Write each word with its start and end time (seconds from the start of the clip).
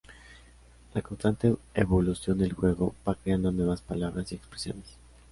La 0.95 1.03
constante 1.03 1.53
evolución 1.75 2.39
del 2.39 2.53
juego 2.53 2.95
va 3.07 3.13
creando 3.13 3.51
nuevas 3.51 3.81
palabras 3.83 4.31
y 4.31 4.35
expresiones. 4.35 4.97